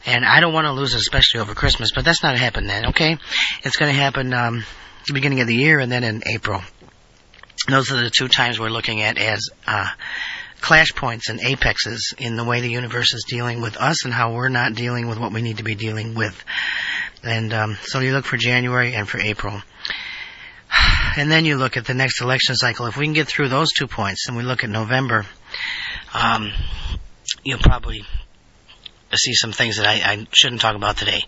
And 0.06 0.24
I 0.24 0.40
don't 0.40 0.52
want 0.52 0.66
to 0.66 0.72
lose 0.72 0.94
it, 0.94 0.98
especially 0.98 1.40
over 1.40 1.54
Christmas, 1.54 1.90
but 1.94 2.04
that's 2.04 2.22
not 2.22 2.38
happening 2.38 2.68
then, 2.68 2.86
okay? 2.86 3.18
It's 3.62 3.76
going 3.76 3.92
to 3.92 3.98
happen, 3.98 4.32
um, 4.32 4.64
the 5.06 5.12
beginning 5.12 5.40
of 5.40 5.46
the 5.46 5.54
year 5.54 5.78
and 5.78 5.90
then 5.90 6.04
in 6.04 6.22
April. 6.26 6.62
Those 7.68 7.90
are 7.92 8.02
the 8.02 8.10
two 8.10 8.28
times 8.28 8.58
we're 8.58 8.70
looking 8.70 9.02
at 9.02 9.18
as, 9.18 9.48
uh, 9.66 9.88
clash 10.60 10.92
points 10.94 11.28
and 11.28 11.40
apexes 11.40 12.14
in 12.18 12.36
the 12.36 12.44
way 12.44 12.60
the 12.60 12.70
universe 12.70 13.12
is 13.14 13.24
dealing 13.28 13.60
with 13.60 13.76
us 13.76 14.04
and 14.04 14.12
how 14.12 14.32
we're 14.32 14.48
not 14.48 14.74
dealing 14.74 15.08
with 15.08 15.18
what 15.18 15.32
we 15.32 15.42
need 15.42 15.58
to 15.58 15.62
be 15.62 15.74
dealing 15.74 16.14
with. 16.14 16.44
And 17.22 17.52
um, 17.52 17.76
so 17.82 18.00
you 18.00 18.12
look 18.12 18.24
for 18.24 18.36
January 18.36 18.94
and 18.94 19.08
for 19.08 19.18
April. 19.18 19.62
And 21.16 21.32
then 21.32 21.44
you 21.44 21.56
look 21.56 21.76
at 21.76 21.84
the 21.84 21.94
next 21.94 22.20
election 22.20 22.54
cycle. 22.54 22.86
If 22.86 22.96
we 22.96 23.06
can 23.06 23.12
get 23.12 23.26
through 23.26 23.48
those 23.48 23.72
two 23.76 23.88
points 23.88 24.28
and 24.28 24.36
we 24.36 24.44
look 24.44 24.62
at 24.62 24.70
November, 24.70 25.26
um, 26.14 26.52
you'll 27.42 27.58
probably 27.58 28.04
see 29.16 29.34
some 29.34 29.50
things 29.50 29.78
that 29.78 29.86
I, 29.86 29.94
I 29.94 30.26
shouldn't 30.32 30.60
talk 30.60 30.76
about 30.76 30.96
today. 30.96 31.20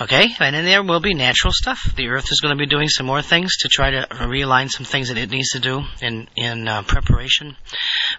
Okay, 0.00 0.28
and 0.38 0.54
then 0.54 0.64
there 0.64 0.84
will 0.84 1.00
be 1.00 1.14
natural 1.14 1.52
stuff. 1.52 1.92
The 1.96 2.08
Earth 2.08 2.30
is 2.30 2.40
going 2.40 2.56
to 2.56 2.58
be 2.58 2.68
doing 2.68 2.88
some 2.88 3.06
more 3.06 3.22
things 3.22 3.56
to 3.58 3.68
try 3.68 3.90
to 3.90 4.06
realign 4.12 4.70
some 4.70 4.86
things 4.86 5.08
that 5.08 5.18
it 5.18 5.30
needs 5.30 5.48
to 5.50 5.58
do 5.58 5.82
in 6.00 6.28
in 6.36 6.68
uh, 6.68 6.82
preparation 6.82 7.56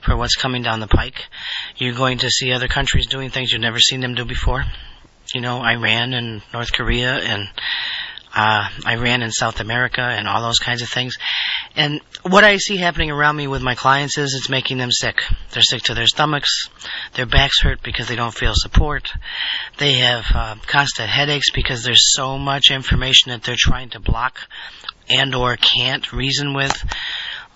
for 0.02 0.18
what's 0.18 0.36
coming 0.36 0.62
down 0.62 0.82
the 0.82 0.88
pike. 0.88 1.24
You're 1.78 1.94
going 1.94 2.18
to 2.20 2.30
see 2.30 2.52
other 2.52 2.68
countries 2.68 3.08
doing 3.08 3.30
things 3.30 3.52
you've 3.52 3.62
never 3.62 3.80
seen 3.80 4.02
them 4.02 4.16
do 4.16 4.26
before. 4.26 4.66
You 5.34 5.42
know, 5.42 5.62
Iran 5.62 6.14
and 6.14 6.42
North 6.54 6.72
Korea 6.74 7.14
and 7.14 7.50
uh, 8.34 8.70
Iran 8.86 9.22
and 9.22 9.34
South 9.34 9.60
America 9.60 10.02
and 10.02 10.28
all 10.28 10.42
those 10.42 10.60
kinds 10.60 10.82
of 10.82 10.90
things. 10.90 11.16
And 11.76 12.02
what 12.24 12.44
I 12.44 12.58
see 12.58 12.78
happening 12.78 13.12
around 13.12 13.36
me 13.36 13.48
with 13.48 13.62
my 13.62 13.76
clients 13.76 14.18
is 14.18 14.34
it's 14.34 14.50
making 14.50 14.78
them 14.78 14.92
sick. 14.92 15.22
They're 15.52 15.64
sick 15.64 15.84
to 15.84 15.94
their 15.94 16.08
stomachs. 16.08 16.70
Their 17.14 17.26
backs 17.26 17.62
hurt 17.62 17.82
because 17.84 18.08
they 18.08 18.16
don't 18.16 18.34
feel 18.34 18.54
support. 18.56 19.12
They 19.78 19.94
have 19.94 20.26
uh, 20.34 20.56
constant 20.68 21.10
headaches 21.10 21.52
because 21.52 21.84
there's 21.84 22.14
so 22.14 22.38
much 22.38 22.72
information 22.72 23.32
that 23.32 23.44
they're 23.44 23.56
trying 23.58 23.90
to 23.92 24.00
block 24.00 24.40
and 25.10 25.34
or 25.34 25.56
can't 25.56 26.12
reason 26.14 26.54
with. 26.54 26.84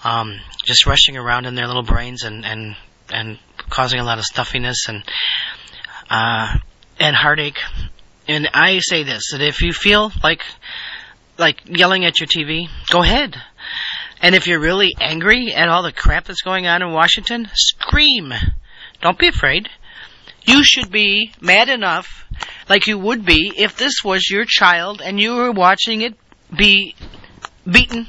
Um, 0.03 0.39
just 0.65 0.85
rushing 0.85 1.17
around 1.17 1.45
in 1.45 1.55
their 1.55 1.67
little 1.67 1.83
brains 1.83 2.23
and, 2.23 2.45
and, 2.45 2.75
and 3.09 3.39
causing 3.69 3.99
a 3.99 4.03
lot 4.03 4.17
of 4.17 4.25
stuffiness 4.25 4.89
and, 4.89 5.03
uh, 6.09 6.57
and 6.99 7.15
heartache. 7.15 7.59
And 8.27 8.49
I 8.53 8.79
say 8.79 9.03
this, 9.03 9.31
that 9.31 9.41
if 9.41 9.61
you 9.61 9.73
feel 9.73 10.11
like, 10.23 10.41
like 11.37 11.61
yelling 11.65 12.05
at 12.05 12.19
your 12.19 12.27
TV, 12.27 12.69
go 12.89 13.01
ahead. 13.01 13.35
And 14.21 14.35
if 14.35 14.47
you're 14.47 14.59
really 14.59 14.93
angry 14.99 15.53
at 15.53 15.67
all 15.67 15.83
the 15.83 15.91
crap 15.91 16.25
that's 16.25 16.41
going 16.41 16.65
on 16.65 16.81
in 16.81 16.91
Washington, 16.91 17.49
scream. 17.53 18.33
Don't 19.01 19.19
be 19.19 19.27
afraid. 19.27 19.67
You 20.45 20.63
should 20.63 20.91
be 20.91 21.31
mad 21.41 21.69
enough, 21.69 22.25
like 22.69 22.87
you 22.87 22.97
would 22.97 23.25
be 23.25 23.53
if 23.55 23.77
this 23.77 24.03
was 24.03 24.29
your 24.29 24.45
child 24.45 25.01
and 25.01 25.19
you 25.19 25.35
were 25.35 25.51
watching 25.51 26.01
it 26.01 26.15
be 26.55 26.95
beaten 27.69 28.07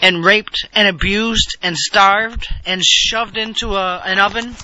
and 0.00 0.24
raped 0.24 0.68
and 0.74 0.88
abused 0.88 1.56
and 1.62 1.76
starved 1.76 2.46
and 2.64 2.82
shoved 2.84 3.36
into 3.36 3.74
a, 3.74 4.02
an 4.04 4.18
oven. 4.18 4.54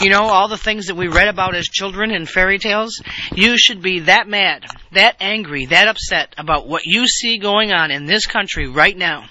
You 0.00 0.08
know, 0.08 0.22
all 0.22 0.48
the 0.48 0.56
things 0.56 0.86
that 0.86 0.94
we 0.94 1.08
read 1.08 1.28
about 1.28 1.54
as 1.54 1.66
children 1.66 2.10
in 2.10 2.26
fairy 2.26 2.58
tales. 2.58 3.02
You 3.34 3.58
should 3.58 3.82
be 3.82 4.00
that 4.00 4.28
mad, 4.28 4.64
that 4.92 5.16
angry, 5.20 5.66
that 5.66 5.88
upset 5.88 6.34
about 6.38 6.66
what 6.66 6.86
you 6.86 7.06
see 7.06 7.38
going 7.38 7.72
on 7.72 7.90
in 7.90 8.06
this 8.06 8.26
country 8.26 8.68
right 8.68 8.96
now. 8.96 9.28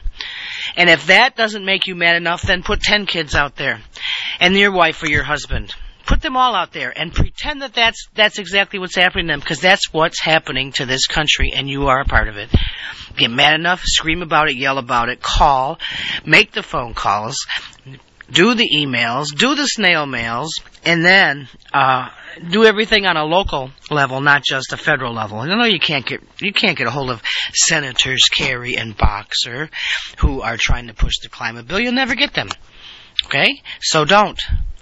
And 0.76 0.90
if 0.90 1.08
that 1.08 1.36
doesn't 1.36 1.66
make 1.66 1.88
you 1.88 1.96
mad 1.96 2.16
enough, 2.16 2.42
then 2.44 2.64
put 2.64 2.82
10 2.82 3.06
kids 3.06 3.36
out 3.36 3.56
there. 3.56 3.80
And 4.40 4.56
your 4.56 4.72
wife 4.72 5.02
or 5.04 5.08
your 5.08 5.24
husband. 5.24 5.74
Put 6.06 6.22
them 6.22 6.38
all 6.38 6.56
out 6.56 6.72
there 6.72 6.92
and 6.96 7.14
pretend 7.14 7.62
that 7.62 7.74
that's, 7.74 8.08
that's 8.16 8.40
exactly 8.40 8.80
what's 8.80 8.96
happening 8.96 9.28
to 9.28 9.34
them 9.34 9.40
because 9.42 9.62
that's 9.62 9.94
what's 9.94 10.20
happening 10.20 10.72
to 10.74 10.88
this 10.88 11.06
country 11.06 11.52
and 11.54 11.70
you 11.70 11.88
are 11.88 12.02
a 12.02 12.06
part 12.06 12.28
of 12.28 12.38
it. 12.38 12.50
Get 13.16 13.30
mad 13.30 13.54
enough, 13.54 13.82
scream 13.84 14.24
about 14.24 14.50
it, 14.50 14.56
yell 14.56 14.80
about 14.80 15.10
it, 15.10 15.22
call, 15.22 15.78
make 16.26 16.52
the 16.52 16.64
phone 16.64 16.96
calls, 16.96 17.46
do 18.32 18.54
the 18.54 18.70
emails, 18.76 19.36
do 19.36 19.56
the 19.56 19.66
snail 19.66 20.06
mails, 20.06 20.54
and 20.86 21.04
then, 21.04 21.48
uh, 21.74 22.10
do 22.50 22.64
everything 22.64 23.06
on 23.06 23.18
a 23.18 23.26
local 23.26 23.72
level, 23.90 24.22
not 24.22 24.44
just 24.44 24.72
a 24.72 24.78
federal 24.78 25.14
level. 25.14 25.40
I 25.40 25.48
know 25.48 25.66
you 25.66 25.80
can't 25.80 26.06
get 26.06 26.22
you 26.40 26.54
can't 26.54 26.78
get 26.78 26.88
a 26.88 26.92
hold 26.92 27.10
of 27.10 27.22
Senators 27.54 28.24
Kerry 28.32 28.78
and 28.78 28.96
Boxer 28.96 29.70
who 30.20 30.42
are 30.42 30.58
trying 30.58 30.88
to 30.88 30.94
push 30.94 31.16
the 31.22 31.30
climate 31.30 31.68
bill. 31.68 31.80
You'll 31.80 31.94
never 31.94 32.16
get 32.16 32.34
them. 32.34 32.50
Okay? 33.26 33.62
So 33.82 34.06
don't. 34.06 34.40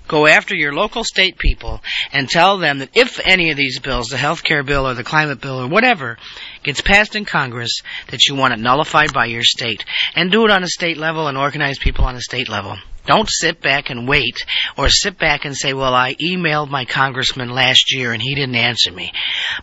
Go 0.07 0.25
after 0.25 0.55
your 0.55 0.73
local 0.73 1.03
state 1.03 1.37
people 1.37 1.81
and 2.11 2.29
tell 2.29 2.57
them 2.57 2.79
that 2.79 2.95
if 2.95 3.19
any 3.23 3.51
of 3.51 3.57
these 3.57 3.79
bills, 3.79 4.07
the 4.07 4.17
health 4.17 4.43
care 4.43 4.63
bill 4.63 4.87
or 4.87 4.93
the 4.93 5.03
climate 5.03 5.41
bill 5.41 5.61
or 5.61 5.67
whatever, 5.67 6.17
gets 6.63 6.81
passed 6.81 7.15
in 7.15 7.25
Congress, 7.25 7.81
that 8.09 8.25
you 8.25 8.35
want 8.35 8.53
it 8.53 8.59
nullified 8.59 9.13
by 9.13 9.25
your 9.25 9.43
state. 9.43 9.83
And 10.15 10.31
do 10.31 10.45
it 10.45 10.51
on 10.51 10.63
a 10.63 10.67
state 10.67 10.97
level 10.97 11.27
and 11.27 11.37
organize 11.37 11.77
people 11.77 12.05
on 12.05 12.15
a 12.15 12.21
state 12.21 12.49
level. 12.49 12.77
Don't 13.07 13.29
sit 13.29 13.61
back 13.61 13.89
and 13.89 14.07
wait 14.07 14.45
or 14.77 14.89
sit 14.89 15.17
back 15.17 15.45
and 15.45 15.55
say, 15.55 15.73
well, 15.73 15.93
I 15.93 16.15
emailed 16.15 16.69
my 16.69 16.83
congressman 16.83 17.49
last 17.49 17.93
year 17.93 18.11
and 18.11 18.21
he 18.21 18.35
didn't 18.35 18.55
answer 18.55 18.91
me. 18.91 19.13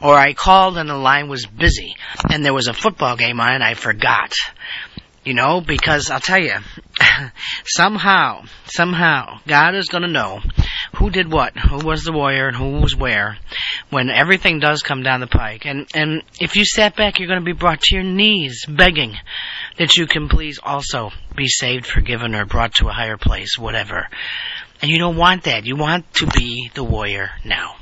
Or 0.00 0.14
I 0.14 0.32
called 0.32 0.78
and 0.78 0.88
the 0.88 0.96
line 0.96 1.28
was 1.28 1.44
busy 1.44 1.94
and 2.30 2.42
there 2.42 2.54
was 2.54 2.68
a 2.68 2.72
football 2.74 3.16
game 3.16 3.40
on 3.40 3.52
and 3.52 3.62
I 3.62 3.74
forgot. 3.74 4.32
You 5.24 5.34
know, 5.34 5.60
because 5.60 6.10
I'll 6.10 6.20
tell 6.20 6.42
you, 6.42 6.54
somehow, 7.66 8.44
somehow, 8.66 9.38
God 9.47 9.75
is 9.75 9.88
going 9.88 10.02
to 10.02 10.09
know 10.09 10.40
who 10.97 11.11
did 11.11 11.30
what, 11.30 11.56
who 11.56 11.85
was 11.85 12.04
the 12.04 12.12
warrior, 12.12 12.49
and 12.49 12.56
who 12.56 12.80
was 12.80 12.97
where, 12.97 13.38
when 13.90 14.11
everything 14.11 14.61
does 14.61 14.83
come 14.83 15.02
down 15.02 15.21
the 15.21 15.26
pike. 15.26 15.64
And 15.64 15.87
and 15.94 16.23
if 16.40 16.56
you 16.56 16.64
sat 16.64 16.97
back, 16.97 17.18
you're 17.18 17.28
going 17.28 17.40
to 17.40 17.44
be 17.44 17.52
brought 17.52 17.80
to 17.83 17.94
your 17.94 18.04
knees, 18.04 18.64
begging 18.68 19.16
that 19.76 19.97
you 19.97 20.06
can 20.06 20.28
please 20.28 20.59
also 20.62 21.11
be 21.37 21.47
saved, 21.47 21.87
forgiven, 21.87 22.35
or 22.35 22.44
brought 22.44 22.75
to 22.76 22.88
a 22.88 22.92
higher 22.92 23.16
place, 23.16 23.59
whatever. 23.59 24.09
And 24.83 24.90
you 24.90 24.99
don't 24.99 25.16
want 25.16 25.44
that. 25.44 25.64
You 25.64 25.76
want 25.76 26.12
to 26.14 26.26
be 26.26 26.71
the 26.75 26.85
warrior 26.85 27.30
now. 27.44 27.76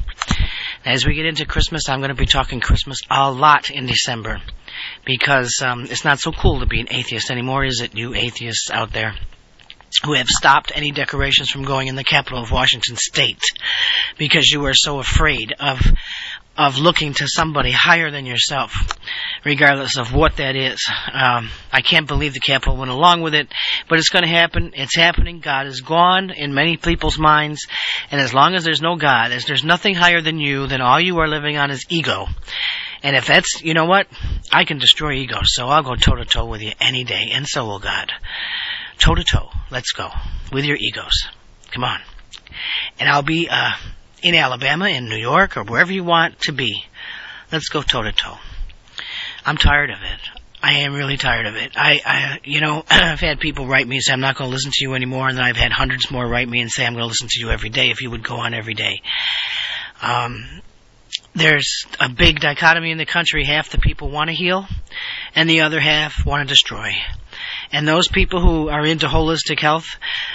As 0.85 1.07
we 1.07 1.15
get 1.15 1.27
into 1.27 1.47
Christmas, 1.47 1.89
I'm 1.89 2.01
going 2.01 2.09
to 2.09 2.15
be 2.15 2.27
talking 2.27 2.61
Christmas 2.61 2.99
a 3.09 3.31
lot 3.31 3.71
in 3.71 3.87
December 3.87 4.41
because 5.05 5.63
um, 5.65 5.85
it's 5.85 6.05
not 6.05 6.19
so 6.19 6.33
cool 6.33 6.61
to 6.61 6.67
be 6.67 6.81
an 6.81 6.89
atheist 6.91 7.31
anymore, 7.31 7.65
is 7.65 7.81
it, 7.81 7.97
you 7.97 8.15
atheists 8.15 8.69
out 8.71 8.93
there? 8.93 9.15
Who 10.05 10.15
have 10.15 10.29
stopped 10.29 10.73
any 10.75 10.91
decorations 10.91 11.51
from 11.51 11.65
going 11.65 11.89
in 11.89 11.97
the 11.97 12.05
capital 12.05 12.43
of 12.43 12.51
Washington 12.51 12.97
State 12.97 13.43
because 14.19 14.51
you 14.51 14.65
are 14.67 14.75
so 14.75 14.99
afraid 14.99 15.55
of 15.59 15.81
of 16.57 16.79
looking 16.79 17.15
to 17.15 17.27
somebody 17.27 17.71
higher 17.71 18.11
than 18.11 18.27
yourself, 18.27 18.75
regardless 19.45 19.97
of 19.97 20.13
what 20.13 20.37
that 20.37 20.55
is. 20.55 20.87
Um, 21.13 21.51
I 21.73 21.81
can't 21.81 22.07
believe 22.07 22.35
the 22.35 22.41
Capitol 22.41 22.77
went 22.77 22.91
along 22.91 23.23
with 23.23 23.35
it, 23.35 23.49
but 23.89 23.99
it's 23.99 24.11
going 24.11 24.25
to 24.25 24.29
happen. 24.29 24.73
It's 24.75 24.95
happening. 24.95 25.41
God 25.41 25.67
is 25.67 25.81
gone 25.81 26.31
in 26.31 26.53
many 26.53 26.77
people's 26.77 27.19
minds, 27.19 27.67
and 28.11 28.21
as 28.21 28.35
long 28.35 28.55
as 28.55 28.65
there's 28.65 28.83
no 28.83 28.97
God, 28.97 29.33
as 29.33 29.47
there's 29.47 29.65
nothing 29.65 29.95
higher 29.95 30.21
than 30.21 30.39
you, 30.39 30.67
then 30.67 30.83
all 30.83 31.01
you 31.01 31.19
are 31.21 31.29
living 31.29 31.57
on 31.57 31.71
is 31.71 31.87
ego. 31.89 32.27
And 33.03 33.17
if 33.17 33.27
that's, 33.27 33.63
you 33.63 33.75
know 33.75 33.87
what, 33.87 34.07
I 34.53 34.65
can 34.65 34.79
destroy 34.79 35.15
ego, 35.15 35.41
so 35.43 35.67
I'll 35.67 35.83
go 35.83 35.97
toe 35.97 36.17
to 36.17 36.25
toe 36.25 36.47
with 36.47 36.61
you 36.61 36.73
any 36.81 37.05
day, 37.05 37.31
and 37.33 37.47
so 37.49 37.67
will 37.67 37.81
God. 37.81 38.13
Toe 38.99 39.15
to 39.15 39.25
toe, 39.25 39.51
let's 39.71 39.93
go 39.93 40.11
with 40.53 40.65
your 40.65 40.77
egos. 40.77 41.29
Come 41.71 41.85
on, 41.85 42.01
and 42.99 43.09
I'll 43.09 43.23
be. 43.23 43.49
Uh, 43.49 43.73
in 44.23 44.35
Alabama, 44.35 44.89
in 44.89 45.09
New 45.09 45.17
York, 45.17 45.57
or 45.57 45.65
wherever 45.65 45.93
you 45.93 46.05
want 46.05 46.39
to 46.43 46.53
be. 46.53 46.85
Let's 47.51 47.69
go 47.69 47.83
toe 47.83 48.03
to 48.03 48.13
toe. 48.13 48.39
I'm 49.45 49.57
tired 49.57 49.91
of 49.91 49.99
it. 49.99 50.21
I 50.63 50.81
am 50.81 50.95
really 50.95 51.17
tired 51.17 51.47
of 51.47 51.57
it. 51.57 51.73
I, 51.75 52.01
I, 52.05 52.41
you 52.45 52.61
know, 52.61 52.85
I've 52.91 53.21
had 53.21 53.41
people 53.41 53.67
write 53.67 53.87
me 53.87 53.97
and 53.97 54.03
say 54.03 54.13
I'm 54.13 54.21
not 54.21 54.37
going 54.37 54.49
to 54.49 54.55
listen 54.55 54.71
to 54.73 54.85
you 54.85 54.95
anymore, 54.95 55.29
and 55.29 55.37
then 55.37 55.45
I've 55.45 55.57
had 55.57 55.73
hundreds 55.73 56.11
more 56.11 56.27
write 56.27 56.49
me 56.49 56.61
and 56.61 56.71
say 56.71 56.87
I'm 56.87 56.93
going 56.93 57.03
to 57.03 57.09
listen 57.09 57.29
to 57.29 57.41
you 57.41 57.51
every 57.51 57.71
day 57.71 57.91
if 57.91 58.01
you 58.01 58.11
would 58.11 58.23
go 58.23 58.37
on 58.37 58.55
every 58.55 58.75
day. 58.75 59.03
Um, 60.01 60.63
there's 61.35 61.85
a 61.99 62.09
big 62.09 62.41
dichotomy 62.41 62.93
in 62.93 62.99
the 62.99 63.07
country. 63.07 63.45
Half 63.45 63.71
the 63.71 63.79
people 63.79 64.11
want 64.11 64.31
to 64.31 64.37
heal, 64.37 64.67
and 65.35 65.51
the 65.51 65.63
other 65.63 65.81
half 65.81 66.25
want 66.25 66.47
to 66.47 66.53
destroy. 66.53 66.93
And 67.73 67.89
those 67.89 68.07
people 68.07 68.41
who 68.41 68.69
are 68.69 68.85
into 68.85 69.07
holistic 69.07 69.59
health 69.59 69.87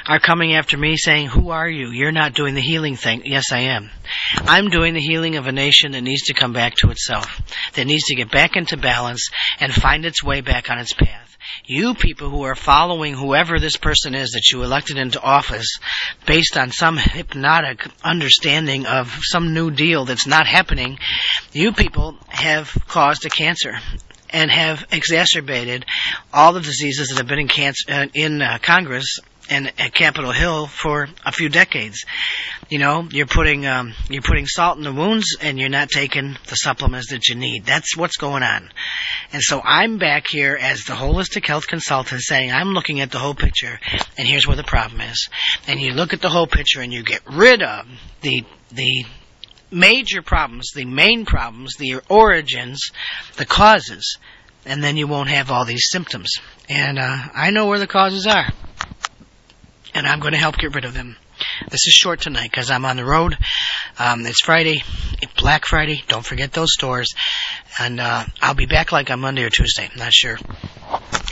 are 0.07 0.19
coming 0.19 0.55
after 0.55 0.75
me 0.75 0.97
saying, 0.97 1.27
Who 1.27 1.51
are 1.51 1.69
you? 1.69 1.91
You're 1.91 2.11
not 2.11 2.33
doing 2.33 2.55
the 2.55 2.61
healing 2.61 2.95
thing. 2.95 3.21
Yes, 3.25 3.51
I 3.51 3.59
am. 3.59 3.91
I'm 4.33 4.69
doing 4.69 4.95
the 4.95 4.99
healing 4.99 5.35
of 5.35 5.45
a 5.45 5.51
nation 5.51 5.91
that 5.91 6.01
needs 6.01 6.23
to 6.23 6.33
come 6.33 6.51
back 6.51 6.75
to 6.77 6.89
itself, 6.89 7.41
that 7.75 7.85
needs 7.85 8.05
to 8.05 8.15
get 8.15 8.31
back 8.31 8.55
into 8.55 8.75
balance 8.75 9.29
and 9.59 9.71
find 9.71 10.03
its 10.03 10.23
way 10.23 10.41
back 10.41 10.71
on 10.71 10.79
its 10.79 10.93
path. 10.93 11.37
You 11.65 11.93
people 11.93 12.29
who 12.29 12.43
are 12.43 12.55
following 12.55 13.13
whoever 13.13 13.59
this 13.59 13.77
person 13.77 14.15
is 14.15 14.31
that 14.31 14.51
you 14.51 14.63
elected 14.63 14.97
into 14.97 15.21
office 15.21 15.79
based 16.25 16.57
on 16.57 16.71
some 16.71 16.97
hypnotic 16.97 17.87
understanding 18.03 18.85
of 18.85 19.19
some 19.21 19.53
new 19.53 19.69
deal 19.69 20.05
that's 20.05 20.27
not 20.27 20.47
happening, 20.47 20.97
you 21.53 21.71
people 21.71 22.17
have 22.27 22.75
caused 22.87 23.25
a 23.25 23.29
cancer 23.29 23.77
and 24.29 24.51
have 24.51 24.85
exacerbated 24.91 25.85
all 26.33 26.53
the 26.53 26.61
diseases 26.61 27.09
that 27.09 27.17
have 27.17 27.27
been 27.27 27.39
in, 27.39 27.47
cancer, 27.47 27.91
uh, 27.91 28.05
in 28.13 28.41
uh, 28.41 28.57
Congress 28.61 29.19
and 29.49 29.71
at 29.79 29.93
Capitol 29.93 30.31
Hill 30.31 30.67
for 30.67 31.07
a 31.25 31.31
few 31.31 31.49
decades. 31.49 32.05
You 32.69 32.79
know, 32.79 33.07
you're 33.09 33.27
putting 33.27 33.65
um, 33.65 33.93
you're 34.09 34.21
putting 34.21 34.45
salt 34.45 34.77
in 34.77 34.83
the 34.83 34.93
wounds, 34.93 35.37
and 35.39 35.57
you're 35.57 35.69
not 35.69 35.89
taking 35.89 36.37
the 36.47 36.55
supplements 36.55 37.11
that 37.11 37.27
you 37.27 37.35
need. 37.35 37.65
That's 37.65 37.95
what's 37.95 38.17
going 38.17 38.43
on. 38.43 38.69
And 39.31 39.41
so 39.41 39.61
I'm 39.63 39.97
back 39.97 40.25
here 40.27 40.57
as 40.59 40.83
the 40.83 40.93
holistic 40.93 41.45
health 41.45 41.67
consultant, 41.67 42.21
saying 42.21 42.51
I'm 42.51 42.69
looking 42.69 42.99
at 42.99 43.11
the 43.11 43.19
whole 43.19 43.35
picture, 43.35 43.79
and 44.17 44.27
here's 44.27 44.45
where 44.47 44.57
the 44.57 44.63
problem 44.63 45.01
is. 45.01 45.29
And 45.67 45.79
you 45.79 45.93
look 45.93 46.13
at 46.13 46.21
the 46.21 46.29
whole 46.29 46.47
picture, 46.47 46.81
and 46.81 46.91
you 46.91 47.03
get 47.03 47.21
rid 47.31 47.63
of 47.63 47.85
the 48.21 48.43
the 48.71 49.05
major 49.71 50.21
problems, 50.21 50.71
the 50.73 50.85
main 50.85 51.25
problems, 51.25 51.75
the 51.77 52.01
origins, 52.09 52.91
the 53.35 53.45
causes, 53.45 54.17
and 54.65 54.83
then 54.83 54.97
you 54.97 55.07
won't 55.07 55.29
have 55.29 55.51
all 55.51 55.65
these 55.65 55.89
symptoms. 55.89 56.33
And 56.69 56.99
uh, 56.99 57.17
I 57.33 57.51
know 57.51 57.67
where 57.67 57.79
the 57.79 57.87
causes 57.87 58.27
are 58.27 58.47
and 59.97 60.05
I'm 60.05 60.19
going 60.19 60.33
to 60.33 60.39
help 60.39 60.57
get 60.57 60.75
rid 60.75 60.85
of 60.85 60.93
them. 60.93 61.15
This 61.71 61.87
is 61.87 61.93
short 61.93 62.21
tonight 62.21 62.51
because 62.51 62.69
I'm 62.69 62.85
on 62.85 62.97
the 62.97 63.05
road. 63.05 63.35
Um, 63.97 64.25
it's 64.27 64.41
Friday, 64.41 64.83
Black 65.37 65.65
Friday. 65.65 66.03
Don't 66.07 66.25
forget 66.25 66.53
those 66.53 66.71
stores. 66.71 67.15
And 67.79 67.99
uh, 67.99 68.25
I'll 68.39 68.53
be 68.53 68.67
back 68.67 68.91
like 68.91 69.09
on 69.09 69.19
Monday 69.19 69.43
or 69.43 69.49
Tuesday. 69.49 69.89
Not 69.97 70.13
sure. 70.13 70.37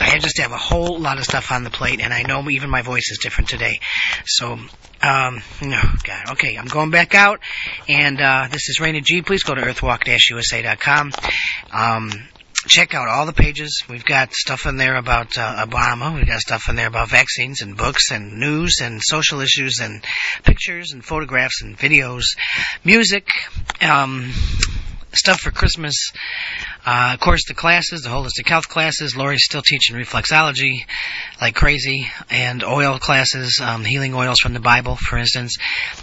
I 0.05 0.19
just 0.19 0.37
have 0.39 0.51
a 0.51 0.57
whole 0.57 0.99
lot 0.99 1.17
of 1.17 1.25
stuff 1.25 1.51
on 1.51 1.63
the 1.63 1.69
plate, 1.69 1.99
and 1.99 2.13
I 2.13 2.23
know 2.23 2.47
even 2.49 2.69
my 2.69 2.81
voice 2.81 3.09
is 3.09 3.17
different 3.17 3.49
today. 3.49 3.79
So, 4.25 4.53
um, 4.53 5.41
no, 5.61 5.81
God. 6.03 6.31
Okay, 6.31 6.55
I'm 6.55 6.67
going 6.67 6.91
back 6.91 7.15
out, 7.15 7.39
and 7.87 8.21
uh, 8.21 8.47
this 8.51 8.69
is 8.69 8.79
Raina 8.79 9.03
G. 9.03 9.21
Please 9.21 9.43
go 9.43 9.55
to 9.55 9.61
earthwalk-usa.com. 9.61 11.11
Um, 11.71 12.11
check 12.67 12.93
out 12.93 13.07
all 13.07 13.25
the 13.25 13.33
pages. 13.33 13.83
We've 13.89 14.05
got 14.05 14.33
stuff 14.33 14.65
in 14.65 14.77
there 14.77 14.95
about 14.95 15.37
uh, 15.37 15.65
Obama. 15.65 16.15
We've 16.15 16.27
got 16.27 16.39
stuff 16.39 16.69
in 16.69 16.75
there 16.75 16.87
about 16.87 17.09
vaccines 17.09 17.61
and 17.61 17.75
books 17.75 18.11
and 18.11 18.39
news 18.39 18.77
and 18.81 19.01
social 19.03 19.41
issues 19.41 19.79
and 19.81 20.03
pictures 20.43 20.91
and 20.91 21.03
photographs 21.03 21.61
and 21.61 21.77
videos, 21.77 22.23
music, 22.83 23.27
um, 23.81 24.31
stuff 25.15 25.41
for 25.41 25.51
Christmas. 25.51 26.11
Uh, 26.85 27.11
of 27.13 27.19
course, 27.19 27.45
the 27.47 27.53
classes, 27.53 28.01
the 28.01 28.09
holistic 28.09 28.47
health 28.47 28.69
classes. 28.69 29.15
Lori's 29.15 29.43
still 29.43 29.61
teaching 29.61 29.95
reflexology 29.95 30.85
like 31.41 31.55
crazy, 31.55 32.07
and 32.29 32.63
oil 32.63 32.99
classes, 32.99 33.59
um, 33.61 33.83
healing 33.83 34.13
oils 34.13 34.39
from 34.39 34.53
the 34.53 34.59
Bible, 34.59 34.95
for 34.95 35.17
instance. 35.17 35.57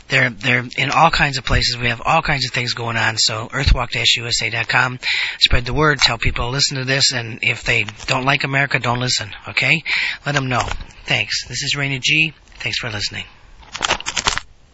They're 0.09 0.31
they're 0.31 0.65
in 0.77 0.91
all 0.91 1.11
kinds 1.11 1.39
of 1.39 1.45
places. 1.45 1.79
We 1.79 1.89
have 1.89 2.03
all 2.05 2.23
kinds 2.23 2.45
of 2.45 2.53
things 2.53 2.75
going 2.75 2.97
on. 2.97 3.17
So 3.17 3.49
earthwalk-usa.com. 3.49 4.99
Spread 5.41 5.65
the 5.65 5.75
word. 5.75 5.99
Tell 5.99 6.19
people 6.19 6.47
to 6.47 6.51
listen 6.51 6.79
to 6.79 6.85
this, 6.85 7.13
and 7.13 7.41
if 7.43 7.65
they 7.65 7.85
don't 8.07 8.25
like 8.25 8.45
America, 8.45 8.79
don't 8.79 9.01
listen. 9.01 9.31
Okay? 9.49 9.83
Let 10.27 10.35
them 10.35 10.49
know. 10.49 10.63
Thanks. 11.05 11.47
This 11.49 11.63
is 11.63 11.75
Raina 11.77 12.01
G. 12.01 12.33
Thanks 12.59 12.79
for 12.79 12.91
listening. 12.91 13.25